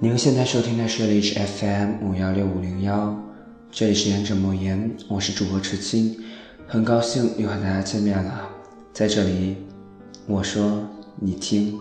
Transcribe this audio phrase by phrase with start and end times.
[0.00, 3.20] 您现在收听的是荔枝 FM 五幺六五零幺，
[3.68, 6.16] 这里是言者莫言，我是主播迟清，
[6.68, 8.48] 很高兴又和大家见面了。
[8.92, 9.56] 在这里，
[10.28, 11.76] 我说你听。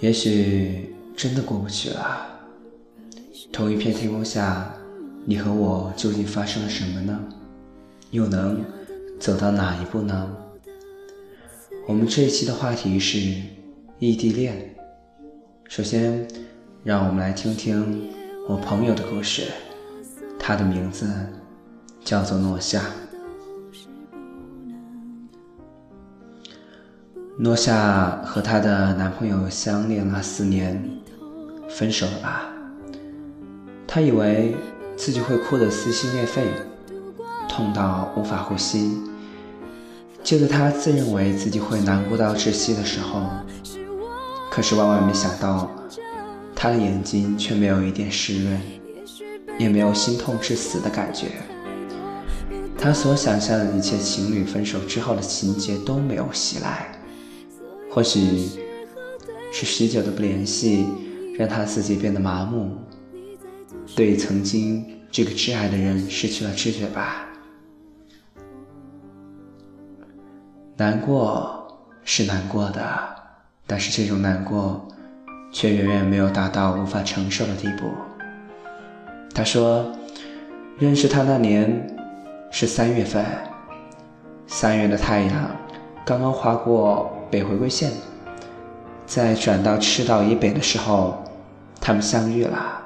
[0.00, 2.26] 也许真的过不去了。
[3.52, 4.74] 同一片天空下，
[5.26, 7.20] 你和我究竟发生了什么呢？
[8.10, 8.64] 又能
[9.20, 10.34] 走到哪一步呢？
[11.86, 13.18] 我们这一期的话题是
[13.98, 14.74] 异地恋。
[15.68, 16.26] 首先，
[16.82, 18.10] 让我们来听听
[18.48, 19.42] 我朋友的故事。
[20.38, 21.06] 他的名字
[22.02, 22.80] 叫做诺夏。
[27.38, 30.82] 诺夏和她的男朋友相恋了四年，
[31.68, 32.48] 分手了吧？
[33.86, 34.56] 她以为
[34.96, 36.46] 自己会哭得撕心裂肺，
[37.46, 38.98] 痛到无法呼吸。
[40.24, 43.28] 就在他自认为自己会难过到窒息的时候，
[44.50, 45.70] 可是万万没想到，
[46.56, 48.58] 他的眼睛却没有一点湿润，
[49.58, 51.26] 也没有心痛致死的感觉。
[52.78, 56.90] 他所想象的一切情侣分手之后的情节都没有袭来。
[57.90, 58.48] 或许
[59.52, 60.86] 是许久的不联系，
[61.38, 62.78] 让他自己变得麻木，
[63.94, 67.26] 对曾经这个挚爱的人失去了知觉吧。
[70.76, 71.68] 难过
[72.04, 72.82] 是难过的，
[73.64, 74.88] 但是这种难过
[75.52, 77.92] 却远远没有达到无法承受的地步。
[79.32, 79.84] 他说，
[80.76, 81.86] 认识他那年
[82.50, 83.24] 是三月份，
[84.48, 85.50] 三月的太阳
[86.04, 87.92] 刚刚划过北回归线，
[89.06, 91.22] 在转到赤道以北的时候，
[91.80, 92.82] 他们相遇了，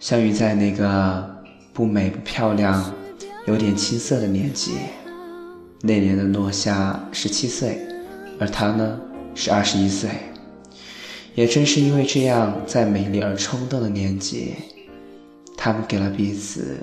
[0.00, 2.92] 相遇在那个不美不漂亮、
[3.46, 4.72] 有点青涩的年纪。
[5.82, 7.80] 那年的诺夏十七岁，
[8.38, 9.00] 而他呢
[9.34, 10.10] 是二十一岁。
[11.34, 14.56] 也正是因为这样，在美丽而冲动的年纪，
[15.56, 16.76] 他们给了彼此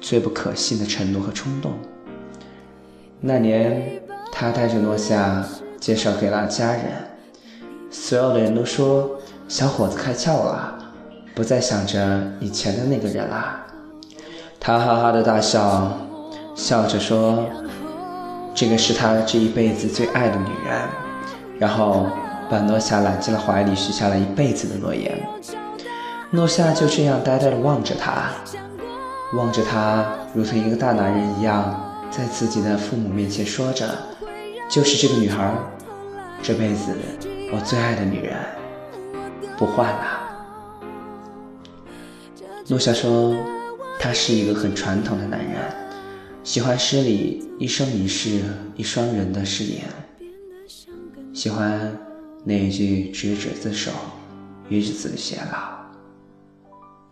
[0.00, 1.72] 最不可信的承诺和冲动。
[3.20, 4.00] 那年，
[4.32, 5.44] 他带着诺夏
[5.78, 6.84] 介绍给了家人，
[7.90, 10.78] 所有的人都说小伙子开窍了，
[11.34, 13.66] 不再想着以前的那个人了。
[14.58, 15.98] 他哈哈的大笑，
[16.54, 17.44] 笑着说。
[18.54, 20.80] 这个是他这一辈子最爱的女人，
[21.58, 22.06] 然后
[22.50, 25.18] 把诺夏揽进了怀里，许下了一辈子的诺言。
[26.30, 28.30] 诺夏就这样呆呆地望着他，
[29.34, 30.04] 望着他，
[30.34, 31.80] 如同一个大男人一样，
[32.10, 33.88] 在自己的父母面前说着
[34.68, 35.52] ：“就是这个女孩，
[36.42, 36.94] 这辈子
[37.52, 38.36] 我最爱的女人，
[39.56, 40.20] 不换了。”
[42.68, 43.34] 诺夏说
[43.98, 45.50] ：“他是一个很传统的男人。”
[46.44, 48.40] 喜欢诗里一生一世
[48.76, 49.84] 一双人的誓言，
[51.32, 51.96] 喜欢
[52.44, 53.92] 那一句执子之手，
[54.68, 55.80] 与子偕老。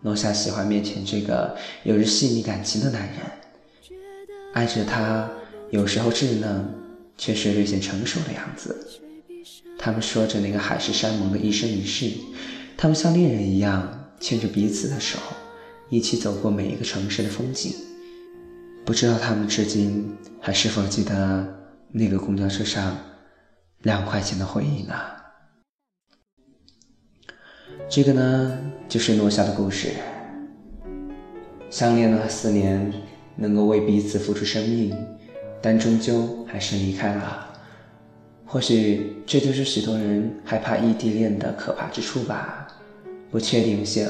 [0.01, 3.19] 诺夏喜欢面前这个有着细腻感情的男人，
[4.53, 5.29] 爱着他，
[5.69, 6.69] 有时候稚嫩，
[7.17, 8.85] 却是略显成熟的样子。
[9.77, 12.11] 他们说着那个海誓山盟的一生一世，
[12.75, 15.17] 他们像恋人一样牵着彼此的手，
[15.89, 17.71] 一起走过每一个城市的风景。
[18.83, 21.47] 不知道他们至今还是否记得
[21.89, 22.97] 那个公交车上
[23.83, 24.93] 两块钱的回忆呢？
[27.87, 28.59] 这个呢，
[28.89, 29.89] 就是诺夏的故事。
[31.69, 32.91] 相恋了四年，
[33.35, 34.97] 能够为彼此付出生命，
[35.61, 37.47] 但终究还是离开了。
[38.45, 42.67] 或许这就是许多人害怕异地恋的可怕之处吧。
[43.29, 44.09] 不确定性、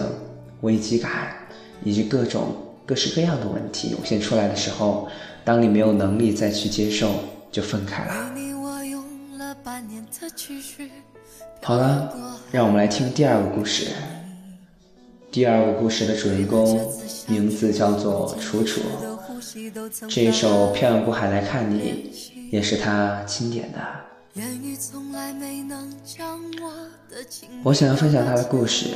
[0.62, 1.36] 危机感，
[1.84, 2.56] 以及各种。
[2.86, 5.08] 各式各样的问题涌现出来的时候，
[5.46, 7.14] 当你没有能力再去接受，
[7.52, 8.34] 就分开了。
[11.62, 13.88] 好了，让我们来听第二个故事。
[15.32, 16.92] 第二个故事的主人公
[17.28, 18.82] 名字叫做楚楚。
[20.10, 22.12] 这一首《漂洋过海来看你》
[22.52, 23.80] 也是他钦点的。
[27.64, 28.88] 我想要分享他的故事，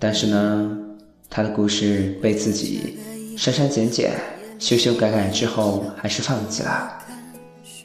[0.00, 0.85] 但是呢。
[1.28, 2.98] 他的故事被自己
[3.36, 4.12] 删删减减、
[4.58, 6.92] 修修改改之后，还是放弃了。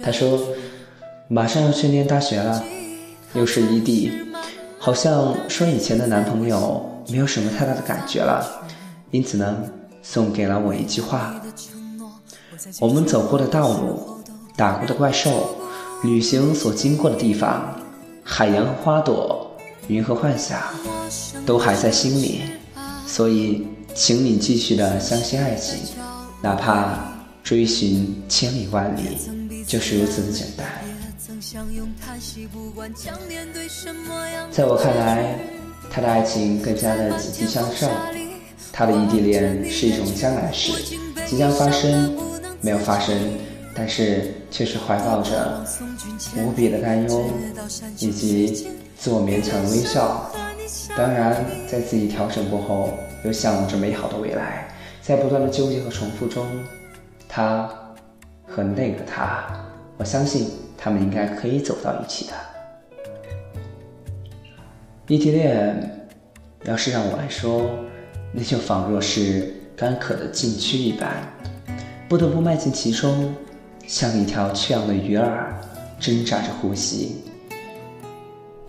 [0.03, 0.39] 他说
[1.27, 2.63] ：“马上要去念大学了，
[3.33, 4.11] 又是异地，
[4.79, 8.63] 好像说以前的男朋友没有什么太大的感觉了。
[9.11, 9.63] 因此呢，
[10.01, 11.41] 送给了我一句话：
[12.79, 14.21] 我们走过的道路、
[14.55, 15.57] 打过的怪兽、
[16.03, 17.75] 旅行所经过的地方、
[18.23, 19.51] 海洋和花朵、
[19.87, 20.57] 云和幻想，
[21.45, 22.41] 都还在心里。”
[23.11, 25.77] 所以，请你继续的相信爱情，
[26.41, 26.97] 哪怕
[27.43, 29.17] 追寻千里万里，
[29.67, 30.65] 就是如此的简单。
[34.49, 35.37] 在我看来，
[35.89, 37.89] 他的爱情更加的积极向上，
[38.71, 40.71] 他的异地恋是一种将来时，
[41.27, 42.17] 即将发生，
[42.61, 43.13] 没有发生，
[43.75, 45.65] 但是却是怀抱着
[46.37, 47.29] 无比的担忧，
[47.99, 50.31] 以及自我勉强的微笑。
[50.95, 54.67] 当然，在自己调整过后，又向往着美好的未来，
[55.01, 56.45] 在不断的纠结和重复中，
[57.27, 57.69] 他
[58.45, 59.47] 和那个他，
[59.97, 62.33] 我相信他们应该可以走到一起的。
[65.07, 66.07] 异地恋，
[66.63, 67.69] 要是让我来说，
[68.31, 71.23] 那就仿若是干渴的禁区一般，
[72.07, 73.35] 不得不迈进其中，
[73.87, 75.53] 像一条缺氧的鱼儿，
[75.99, 77.30] 挣扎着呼吸。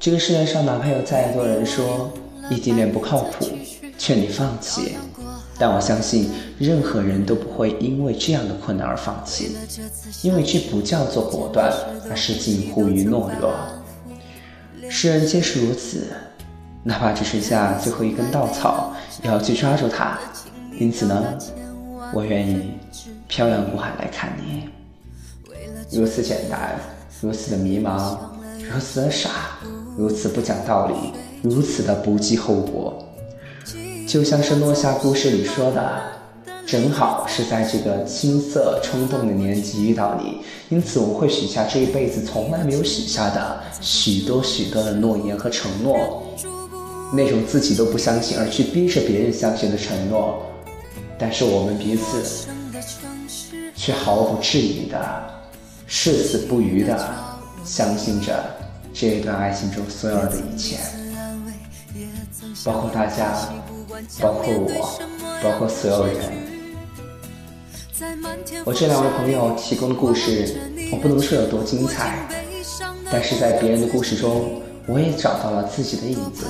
[0.03, 2.13] 这个世界上，哪怕有再多人说
[2.51, 3.49] 异地恋不靠谱，
[3.97, 4.97] 劝你放弃，
[5.57, 6.29] 但我相信
[6.59, 9.57] 任何人都不会因为这样的困难而放弃，
[10.23, 11.73] 因为这不叫做果断，
[12.11, 13.55] 而是近乎于懦弱。
[14.91, 16.09] 世人皆是如此，
[16.83, 20.19] 哪怕只剩下最后一根稻草，也要去抓住它。
[20.81, 21.39] 因此呢，
[22.13, 22.73] 我愿意
[23.29, 24.69] 漂洋过海来看你，
[25.97, 26.77] 如此简单，
[27.21, 28.19] 如此的迷茫，
[28.69, 29.31] 如此的傻。
[29.97, 30.95] 如此不讲道理，
[31.43, 33.07] 如此的不计后果，
[34.09, 36.03] 就像是诺夏故事里说的，
[36.67, 40.39] 正好是在这个青涩冲动的年纪遇到你，
[40.71, 46.23] 因此我会许下这一辈子从来没有许下的许多许多的诺言和承诺，
[47.13, 50.43] 那种自己都不相信而去逼着别人相信的承诺，
[51.19, 52.47] 但是我们彼此
[53.77, 54.99] 却毫不质疑的
[55.87, 56.99] 誓死不渝的
[57.63, 58.33] 相信着。
[58.95, 60.77] 这一段爱情中所有的一切，
[62.65, 63.49] 包括大家，
[64.21, 65.01] 包括我，
[65.43, 66.17] 包括所有人。
[68.65, 72.29] 我这两位朋友提供的故事，我不能说有多精彩，
[73.11, 76.47] 但是在别人的故事中，我也找到了自己的影子。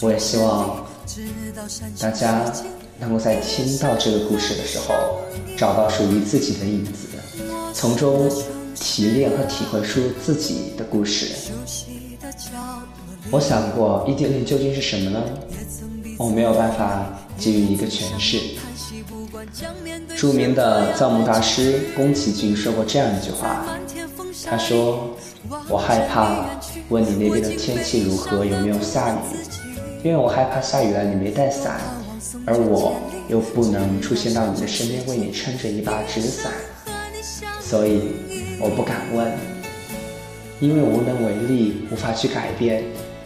[0.00, 0.84] 我也希望
[2.00, 2.52] 大家
[2.98, 5.20] 能够在听到这个故事的时候，
[5.56, 7.08] 找到属于自己的影子，
[7.72, 8.28] 从中。
[8.80, 11.50] 提炼和体会出自己的故事。
[13.30, 15.22] 我想过异地恋究竟是什么呢？
[16.18, 17.06] 我没有办法
[17.38, 18.38] 给予一个诠释。
[20.16, 23.64] 著名的造梦大师宫崎骏说过这样一句话，
[24.44, 25.16] 他说
[25.68, 26.46] ：“我害怕
[26.88, 29.18] 问你那边的天气如何，有没有下雨，
[30.02, 31.80] 因为我害怕下雨了你没带伞，
[32.46, 32.96] 而我
[33.28, 36.50] 又不能出现到你的身边为你撑着一把纸伞，
[37.60, 38.00] 所以。”
[38.60, 39.32] 我不敢问，
[40.58, 42.82] 因为无能为力，无法去改变。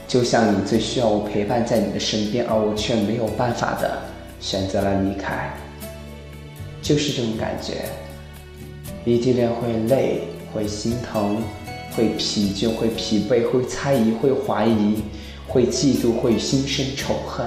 [0.07, 3.99] 就像你最需要我陪伴在你的身边，而我却没有办法的
[4.41, 5.51] 选择了离开，
[6.83, 7.87] 就是这种感觉。
[9.07, 11.43] 异地恋会累，会心疼，
[11.97, 15.03] 会疲倦，会疲惫，会猜疑，会怀疑，
[15.49, 17.47] 会嫉妒，会心生仇恨。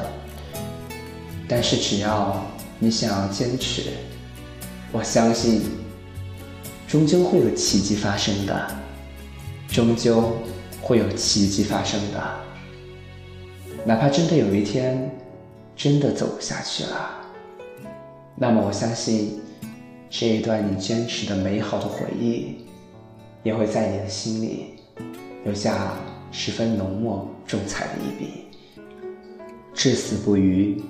[1.48, 2.44] 但是只要
[2.80, 3.84] 你想要坚持，
[4.92, 5.85] 我相信。
[6.88, 8.76] 终究会有奇迹发生的，
[9.68, 10.34] 终究
[10.82, 12.24] 会有奇迹发生的。
[13.84, 15.12] 哪怕真的有一天，
[15.76, 17.22] 真的走不下去了，
[18.36, 19.40] 那么我相信，
[20.10, 22.66] 这一段你坚持的美好的回忆，
[23.44, 24.76] 也会在你的心里
[25.44, 25.94] 留下
[26.32, 28.46] 十分浓墨重彩的一笔。
[29.74, 30.82] 至死不渝，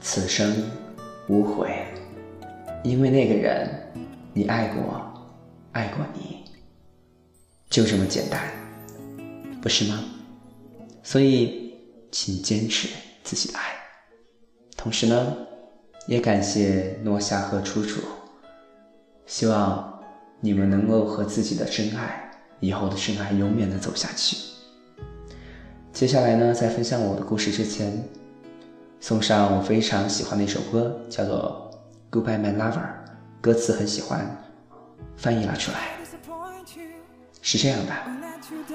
[0.00, 0.64] 此生
[1.28, 1.70] 无悔，
[2.82, 3.68] 因为那个人，
[4.32, 5.11] 你爱过。
[5.72, 6.44] 爱过你，
[7.70, 8.50] 就这么简单，
[9.62, 10.04] 不是吗？
[11.02, 11.74] 所以，
[12.10, 12.88] 请坚持
[13.24, 13.74] 自己的爱。
[14.76, 15.36] 同时呢，
[16.06, 18.02] 也感谢诺夏和楚楚，
[19.24, 20.02] 希望
[20.40, 24.36] 你们能够和自己的真爱，以后的真爱永远的走下去。
[25.92, 28.06] 接下来呢，在分享我的故事之前，
[29.00, 31.70] 送上我非常喜欢的一首歌，叫做
[32.14, 32.74] 《Goodbye My Lover》，
[33.40, 34.51] 歌词很喜欢。
[35.16, 35.96] 翻译了出来，
[37.40, 37.92] 是这样的。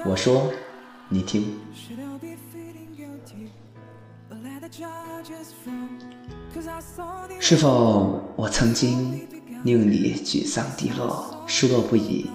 [0.04, 0.50] 我说，
[1.08, 1.58] 你听。
[7.40, 9.26] 是否我曾经
[9.64, 12.30] 令你沮丧低落、失落不已？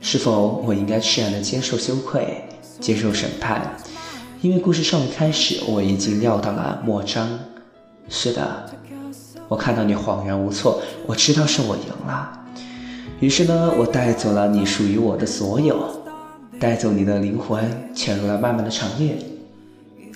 [0.00, 2.44] 是否我应该释然的接受羞愧、
[2.80, 3.74] 接受审判？
[4.40, 7.38] 因为故事尚未开始，我已经料到了末章。
[8.08, 8.70] 是的，
[9.48, 12.46] 我看到你恍然无措，我知道是我赢了。
[13.20, 15.76] 于是呢，我带走了你属于我的所有，
[16.60, 19.16] 带走你的灵魂，潜入了漫漫的长夜。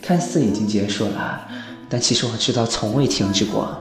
[0.01, 1.41] 看似已经结束了，
[1.89, 3.77] 但其实我知道从未停止过。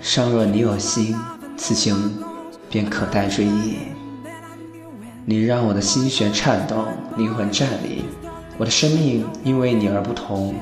[0.00, 1.16] 尚若你有心，
[1.56, 2.16] 此情
[2.68, 3.76] 便可待追忆。
[5.24, 6.84] 你让我的心弦颤动，
[7.16, 8.04] 灵魂颤栗。
[8.58, 10.54] 我的生命因为你而不同，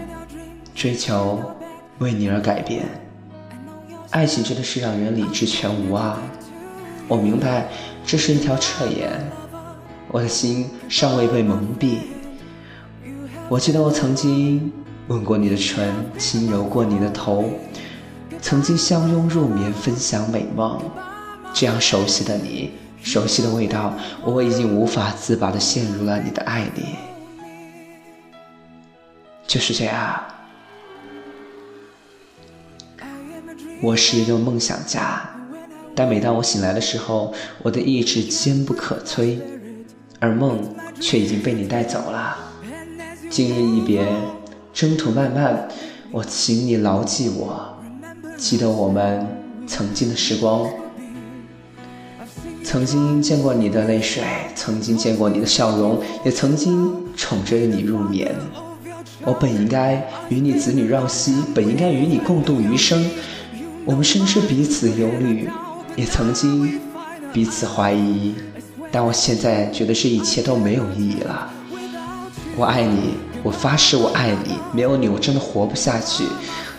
[0.74, 1.40] 追求
[1.98, 2.84] 为你而改变。
[4.10, 6.20] 爱情真的是让人理智全无啊！
[7.08, 7.66] 我明白
[8.04, 9.10] 这是一条彻眼，
[10.08, 12.00] 我的心尚未被蒙蔽。
[13.48, 14.70] 我记得我曾经
[15.08, 17.50] 吻过你的唇，轻柔过你的头，
[18.42, 20.78] 曾经相拥入眠，分享美梦。
[21.54, 22.72] 这样熟悉的你，
[23.02, 26.96] 熟悉的味道，我已经无法自拔地陷入了你的爱里。
[29.46, 30.22] 就是这样，
[33.80, 35.26] 我是一个梦想家，
[35.98, 39.36] 但每当我醒来的时候，我的意志坚不可摧，
[40.20, 40.60] 而梦
[41.00, 42.36] 却已经被你带走了。
[43.28, 44.06] 今日一别，
[44.72, 45.68] 征途漫漫，
[46.12, 47.76] 我请你牢记我，
[48.36, 49.26] 记得我们
[49.66, 50.70] 曾经的时光。
[52.62, 54.22] 曾经见过你的泪水，
[54.54, 58.32] 曾经见过你的笑容，也曾经宠着你入眠。
[59.22, 63.04] 我本应该与你子女绕膝，本应该与你共度余生。
[63.84, 65.48] 我们深知彼此忧虑，
[65.96, 66.80] 也曾经
[67.32, 68.34] 彼此怀疑，
[68.90, 71.50] 但我现在觉得这一切都没有意义了。
[72.56, 76.24] 我爱你，我发誓我爱你，没有你我真的活不下去。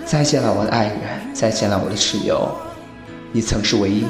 [0.06, 2.50] 再见了，我的爱人，再见了，我的挚友，
[3.32, 4.06] 你曾是唯一。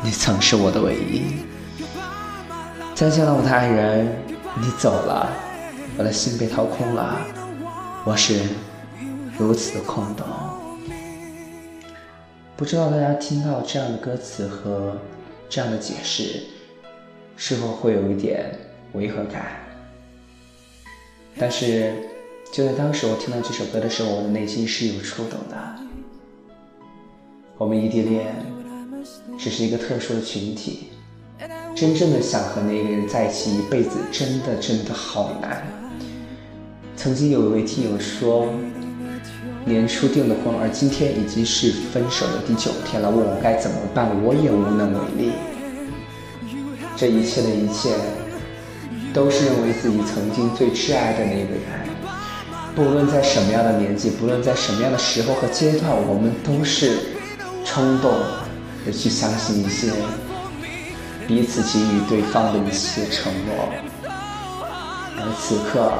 [0.00, 1.22] 你曾是我的唯一，
[2.94, 4.06] 再见了我的爱人，
[4.54, 5.28] 你走了，
[5.96, 7.16] 我的心被掏空了，
[8.04, 8.42] 我是
[9.36, 10.24] 如此的空洞。
[12.58, 14.98] 不知道大家听到这样的歌词和
[15.48, 16.42] 这样的解释，
[17.36, 18.50] 是否会有一点
[18.94, 19.60] 违和感？
[21.38, 21.94] 但是
[22.52, 25.76] 就在当时我听到这首歌的时候，我的内心是有触动的。
[27.56, 28.34] 我们异地恋。
[29.38, 30.88] 只是一个特殊的群体，
[31.74, 35.64] 真正的想和那个人在一起一辈子，真的真的好难。
[36.96, 38.48] 曾经有一位听友说，
[39.64, 45.32] 年初订的婚，而今天已经是分手的第九天了，问我该怎么办，我也无能为力。
[46.96, 47.90] 这一切的一切，
[49.12, 51.62] 都是认为自己曾经最挚爱的那个人，
[52.74, 56.98] 不论在什么样的年纪，不论在什么样的时候和阶段，我们都是
[57.64, 58.48] 冲动的。
[58.90, 59.92] 去相信一些
[61.26, 63.68] 彼此给予对方的一些承诺，
[65.18, 65.92] 而此刻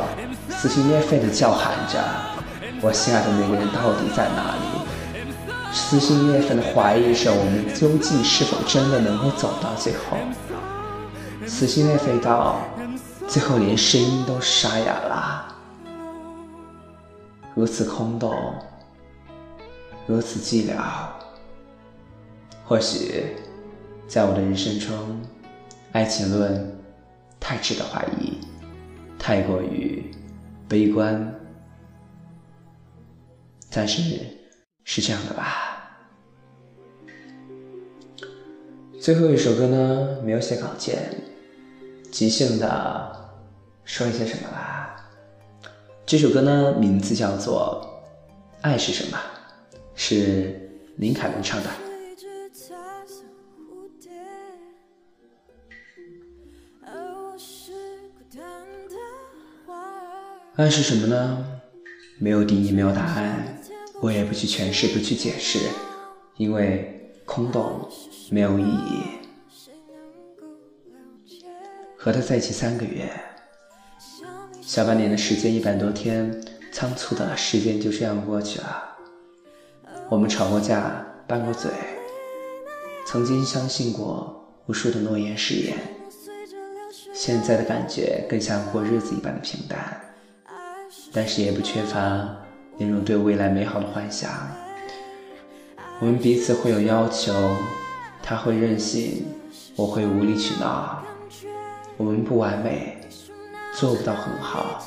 [0.57, 2.03] 撕心裂肺的叫喊着
[2.80, 4.62] ：“我心爱的那个人到底在哪里？”
[5.73, 10.16] 撕心裂肺的怀疑着我们究竟是否真的能够走到最后？
[11.47, 12.61] 撕心裂肺到
[13.26, 15.54] 最后连声音都沙哑了，
[17.54, 18.35] 如此空洞，
[20.06, 20.75] 如此寂寥。
[22.64, 23.37] 或许，
[24.06, 25.20] 在我的人生中，
[25.92, 26.78] 爱情论
[27.38, 28.38] 太值得怀疑，
[29.18, 30.11] 太过于
[30.66, 31.35] 悲观。
[33.70, 34.02] 但是，
[34.82, 35.76] 是这样的吧？
[39.00, 40.98] 最后一首歌呢，没有写稿件，
[42.10, 43.30] 即兴的
[43.84, 45.08] 说一些什么吧。
[46.04, 48.02] 这首歌呢，名字叫做
[48.62, 49.16] 《爱是什么》，
[49.94, 51.70] 是林凯文唱的。
[60.56, 61.46] 爱是什么呢？
[62.18, 63.27] 没有定义，没有答案，
[64.00, 65.59] 我也不去诠释，不去解释，
[66.37, 67.88] 因为空洞，
[68.31, 69.02] 没有意义。
[71.97, 73.11] 和他在一起三个月，
[74.62, 76.33] 小半年的时间，一百多天，
[76.71, 78.97] 仓促的时间就这样过去了。
[80.09, 81.71] 我们吵过架，拌过嘴，
[83.05, 85.76] 曾经相信过无数的诺言誓言，
[87.12, 90.00] 现在的感觉更像过日子一般的平淡。
[91.12, 92.47] 但是也不缺乏
[92.78, 94.30] 那种对未来美好的幻想。
[96.00, 97.32] 我们彼此会有要求，
[98.23, 99.26] 他会任性，
[99.75, 101.02] 我会无理取闹。
[101.97, 102.97] 我们不完美，
[103.75, 104.80] 做不到很好，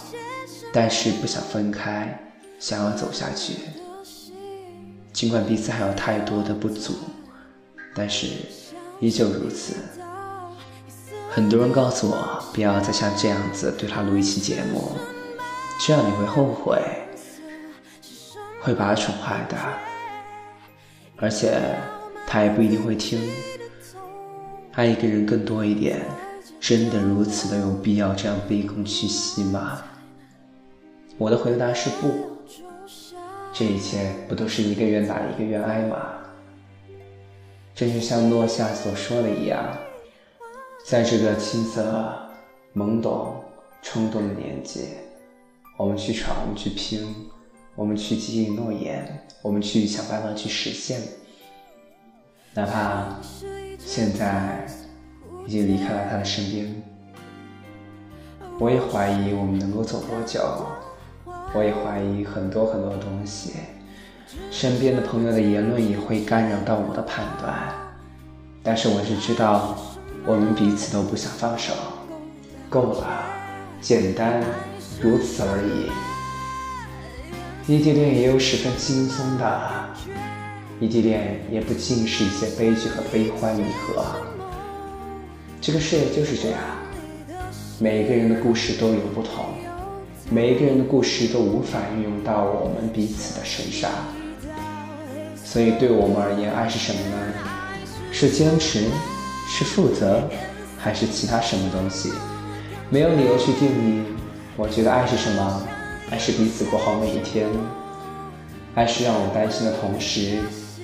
[0.72, 3.56] 但是不想分开，想要走下去。
[5.12, 6.94] 尽管彼此还有太多的不足，
[7.94, 8.28] 但是
[9.02, 9.76] 依旧如此。
[11.30, 14.94] 很多人告诉我，不要再像这样子对他录一期节目。
[15.80, 16.82] 这样你会后悔，
[18.62, 19.58] 会把他宠坏的，
[21.18, 21.60] 而且
[22.28, 23.20] 他也不一定会听。
[24.74, 26.00] 爱一个人更多一点，
[26.60, 29.82] 真的如此的有必要这样卑躬屈膝吗？
[31.18, 32.30] 我的回答是不。
[33.54, 36.14] 这一切不都是一个愿打一个愿挨吗？
[37.76, 39.78] 这就像诺夏所说的一样，
[40.86, 42.16] 在这个青涩、
[42.76, 43.44] 懵懂、
[43.82, 44.90] 冲动的年纪，
[45.78, 47.14] 我们去闯，去拼，
[47.82, 51.02] 我们去记忆诺言，我们去想办法去实现。
[52.54, 53.20] 哪怕
[53.80, 54.68] 现在
[55.48, 56.84] 已经离开了他的身边，
[58.60, 60.64] 我也怀疑我们能够走多久，
[61.56, 63.54] 我也怀疑很多很多的东西，
[64.52, 67.74] 身边的朋友的言论也会干扰到我的判断。
[68.62, 69.76] 但是我只知道，
[70.28, 71.74] 我们彼此都不想放手，
[72.70, 73.24] 够了，
[73.82, 74.44] 简单，
[75.02, 76.11] 如此而已。
[77.68, 79.62] 异地恋也有十分轻松的。
[80.80, 84.04] 异地恋也不尽是一些悲剧和悲欢离合，
[85.62, 86.60] 这个世界就是这样，
[87.78, 89.46] 每一个人的故事都有不同，
[90.32, 93.92] 每一个人的故事都无法运用到我们彼此的身上，
[95.36, 97.18] 所以对我们而言，爱是什么呢？
[98.12, 98.86] 是坚持，
[99.48, 100.28] 是负责，
[100.80, 102.12] 还是其他什么东西？
[102.90, 104.04] 没有理由去定义。
[104.58, 105.68] 我觉得爱是什么？
[106.12, 107.48] 爱是彼此过好每一天，
[108.76, 110.40] 爱是让我担心的同时。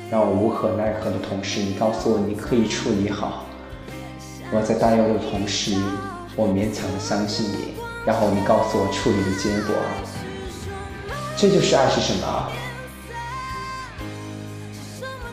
[0.10, 3.44] 让我无可奈何的同时，你告诉我你可以处理好。
[4.54, 5.76] 我在担忧的同时，
[6.38, 7.74] 我勉强的相信你，
[8.06, 9.76] 然后你告诉我处理的结果。
[11.36, 12.50] 这就是爱是什么？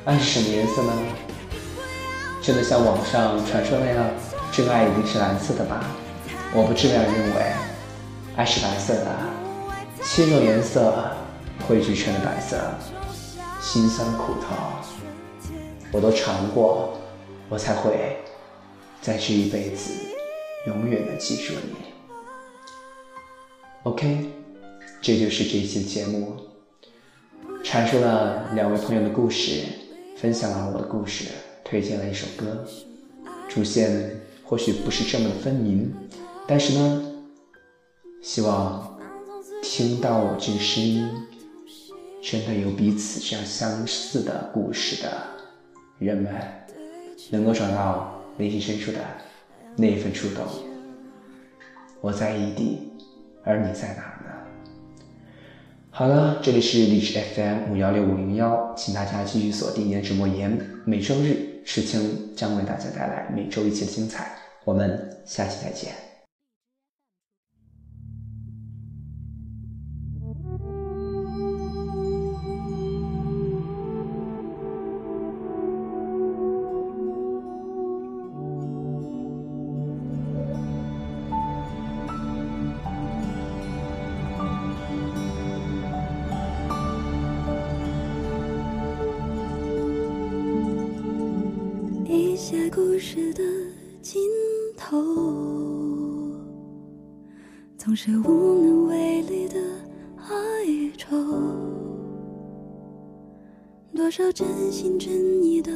[0.06, 0.92] 爱是什么颜色呢？
[2.42, 4.04] 真的像网上传说那样，
[4.50, 5.84] 真爱一定是蓝色的吗？
[6.52, 7.52] 我不这样认为，
[8.34, 9.06] 爱是白色的，
[10.04, 11.10] 七种颜色
[11.66, 12.60] 汇聚成了白色。
[13.60, 14.56] 辛酸苦痛，
[15.90, 16.92] 我都尝过，
[17.48, 18.18] 我才会
[19.00, 19.90] 在这一辈子
[20.66, 21.76] 永远的记住你。
[23.84, 24.30] OK，
[25.00, 26.36] 这就是这一期的节目，
[27.64, 29.62] 阐述了两位朋友的故事，
[30.18, 31.24] 分享了我的故事，
[31.64, 32.66] 推荐了一首歌，
[33.48, 35.92] 主线或许不是这么的分明，
[36.46, 37.02] 但是呢，
[38.22, 38.93] 希望
[39.66, 41.08] 听到我这声音。
[42.22, 45.10] 真的有彼此这样相似的故事的
[45.98, 46.32] 人们，
[47.30, 48.98] 能够找到内心深处的
[49.76, 50.44] 那一份触动。
[52.00, 52.92] 我在异地，
[53.42, 54.30] 而你在哪呢？
[55.90, 64.36] 好了，这里是荔枝 FM 五幺六五零幺，请大家继续锁定颜值莫言，每周日赤青将为大家带来每周一期的精彩。
[64.64, 66.03] 我们下期再见。
[92.74, 93.42] 故事的
[94.02, 94.20] 尽
[94.76, 95.00] 头，
[97.78, 99.60] 总是无能为力的
[100.16, 101.16] 哀愁。
[103.94, 105.70] 多少真心真意的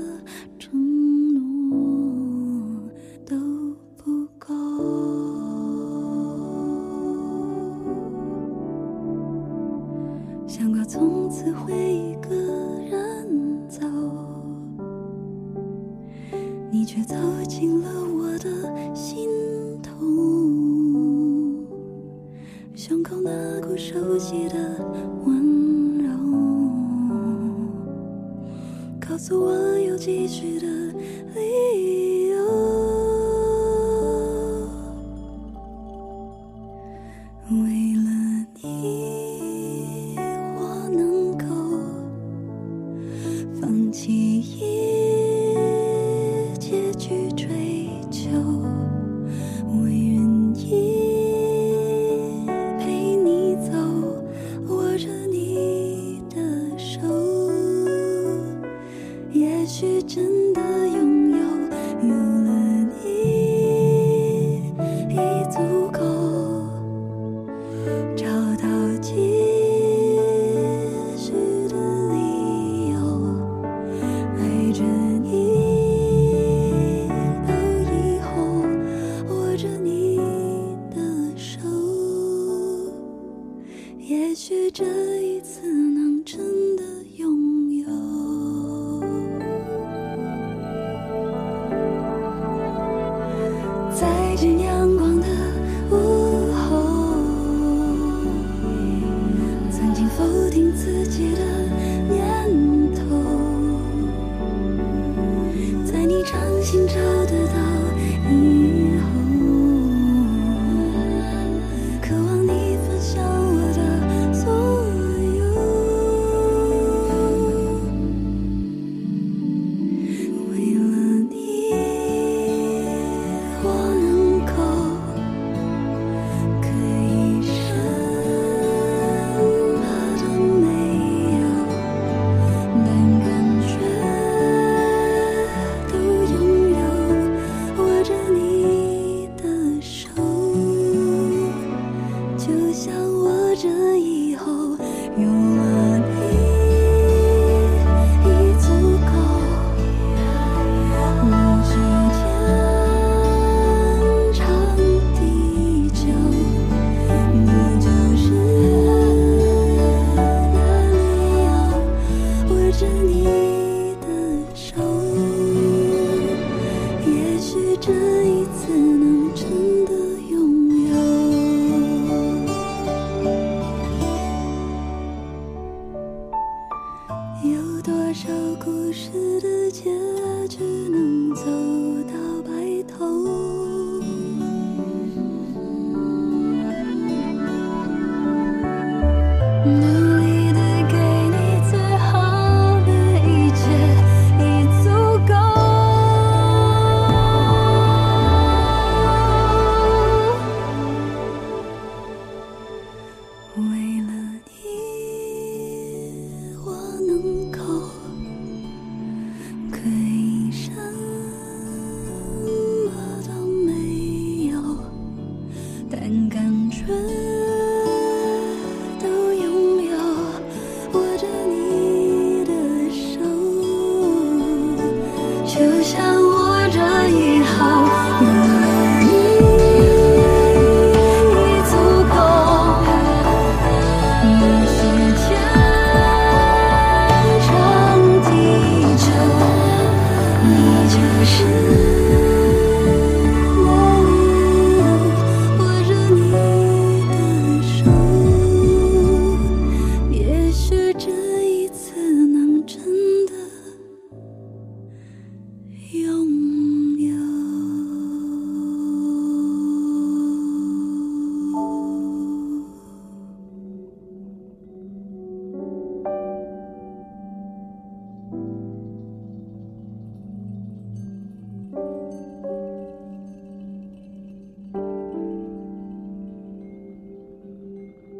[22.80, 24.54] 胸口那股熟悉的
[25.24, 26.08] 温柔，
[29.00, 30.87] 告诉我有继续的